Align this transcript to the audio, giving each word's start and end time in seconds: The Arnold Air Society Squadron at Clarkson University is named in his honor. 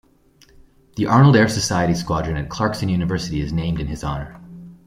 The 0.95 1.05
Arnold 1.05 1.35
Air 1.35 1.47
Society 1.47 1.93
Squadron 1.93 2.35
at 2.35 2.49
Clarkson 2.49 2.89
University 2.89 3.39
is 3.39 3.53
named 3.53 3.79
in 3.79 3.85
his 3.85 4.03
honor. 4.03 4.41